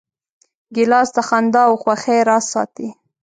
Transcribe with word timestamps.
ګیلاس 0.75 1.09
د 1.15 1.17
خندا 1.27 1.61
او 1.69 1.73
خوښۍ 1.81 2.19
راز 2.29 2.45
ساتي. 2.53 2.87